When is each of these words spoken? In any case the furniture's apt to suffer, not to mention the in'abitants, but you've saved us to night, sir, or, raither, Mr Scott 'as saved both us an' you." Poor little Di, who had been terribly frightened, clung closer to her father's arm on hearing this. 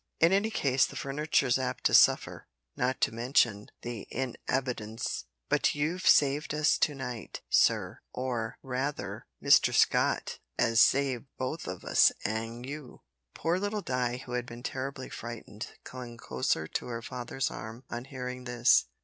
In 0.19 0.33
any 0.33 0.49
case 0.49 0.87
the 0.87 0.95
furniture's 0.95 1.59
apt 1.59 1.83
to 1.83 1.93
suffer, 1.93 2.47
not 2.75 2.99
to 3.01 3.11
mention 3.11 3.69
the 3.83 4.07
in'abitants, 4.09 5.25
but 5.47 5.75
you've 5.75 6.07
saved 6.07 6.55
us 6.55 6.79
to 6.79 6.95
night, 6.95 7.41
sir, 7.51 7.99
or, 8.11 8.57
raither, 8.63 9.27
Mr 9.43 9.71
Scott 9.71 10.39
'as 10.57 10.81
saved 10.81 11.27
both 11.37 11.67
us 11.67 12.11
an' 12.25 12.63
you." 12.63 13.03
Poor 13.35 13.59
little 13.59 13.83
Di, 13.83 14.23
who 14.25 14.31
had 14.31 14.47
been 14.47 14.63
terribly 14.63 15.07
frightened, 15.07 15.67
clung 15.83 16.17
closer 16.17 16.65
to 16.65 16.87
her 16.87 17.03
father's 17.03 17.51
arm 17.51 17.83
on 17.91 18.05
hearing 18.05 18.45
this. 18.45 18.87